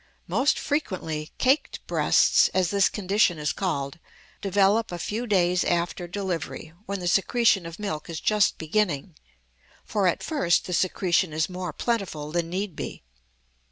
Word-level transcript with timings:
Most 0.25 0.57
frequently 0.57 1.29
"caked 1.37 1.85
breasts," 1.85 2.47
as 2.55 2.71
this 2.71 2.89
condition 2.89 3.37
is 3.37 3.53
called, 3.53 3.99
develop 4.41 4.91
a 4.91 4.97
few 4.97 5.27
days 5.27 5.63
after 5.63 6.07
delivery, 6.07 6.73
when 6.87 6.99
the 6.99 7.07
secretion 7.07 7.67
of 7.67 7.77
milk 7.77 8.09
is 8.09 8.19
just 8.19 8.57
beginning, 8.57 9.13
for 9.85 10.07
at 10.07 10.23
first 10.23 10.65
the 10.65 10.73
secretion 10.73 11.33
is 11.33 11.49
more 11.49 11.71
plentiful 11.71 12.31
than 12.31 12.49
need 12.49 12.75
be. 12.75 13.03